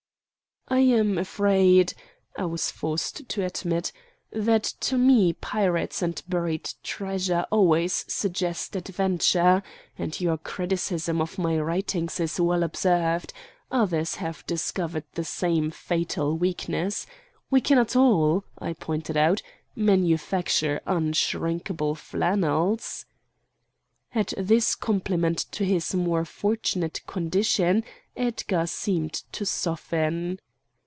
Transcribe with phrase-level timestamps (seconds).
[0.67, 1.93] "I am afraid,"
[2.37, 3.91] I was forced to admit,
[4.31, 9.63] "that to me pirates and buried treasure always suggest adventure.
[9.97, 13.33] And your criticism of my writings is well observed.
[13.69, 17.05] Others have discovered the same fatal weakness.
[17.49, 19.41] We cannot all," I pointed out,
[19.75, 23.05] "manufacture unshrinkable flannels."
[24.15, 27.83] At this compliment to his more fortunate condition,
[28.15, 30.39] Edgar seemed to soften.